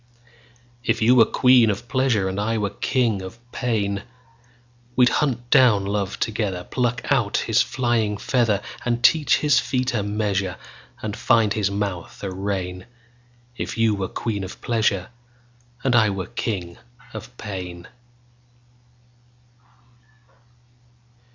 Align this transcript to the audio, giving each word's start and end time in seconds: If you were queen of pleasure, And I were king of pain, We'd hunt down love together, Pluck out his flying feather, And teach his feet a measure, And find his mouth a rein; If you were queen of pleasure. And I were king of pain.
If 0.83 0.99
you 1.03 1.13
were 1.13 1.25
queen 1.27 1.69
of 1.69 1.87
pleasure, 1.87 2.27
And 2.27 2.39
I 2.41 2.57
were 2.57 2.71
king 2.71 3.21
of 3.21 3.37
pain, 3.51 4.01
We'd 4.95 5.09
hunt 5.09 5.51
down 5.51 5.85
love 5.85 6.19
together, 6.19 6.63
Pluck 6.63 7.05
out 7.11 7.37
his 7.37 7.61
flying 7.61 8.17
feather, 8.17 8.63
And 8.83 9.03
teach 9.03 9.37
his 9.41 9.59
feet 9.59 9.93
a 9.93 10.01
measure, 10.01 10.57
And 11.03 11.15
find 11.15 11.53
his 11.53 11.69
mouth 11.69 12.23
a 12.23 12.31
rein; 12.31 12.87
If 13.55 13.77
you 13.77 13.93
were 13.93 14.07
queen 14.07 14.43
of 14.43 14.59
pleasure. 14.59 15.09
And 15.83 15.95
I 15.95 16.09
were 16.09 16.25
king 16.25 16.79
of 17.13 17.37
pain. 17.37 17.87